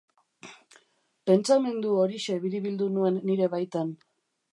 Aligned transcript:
Pentsamendu 1.31 1.91
horixe 2.05 2.39
biribildu 2.47 2.87
nuen 2.95 3.21
nire 3.31 3.51
baitan. 3.53 3.93